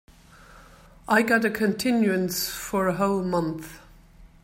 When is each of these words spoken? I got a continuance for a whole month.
I 1.07 1.21
got 1.21 1.45
a 1.45 1.51
continuance 1.51 2.49
for 2.49 2.87
a 2.87 2.93
whole 2.95 3.21
month. 3.21 3.77